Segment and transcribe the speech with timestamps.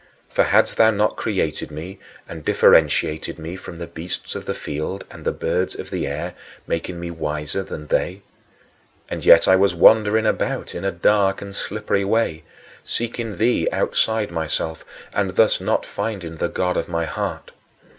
[0.29, 5.05] For hadst thou not created me and differentiated me from the beasts of the field
[5.11, 6.33] and the birds of the air,
[6.65, 8.23] making me wiser than they?
[9.09, 12.43] And yet I was wandering about in a dark and slippery way,
[12.83, 14.83] seeking thee outside myself
[15.13, 17.51] and thus not finding the God of my heart.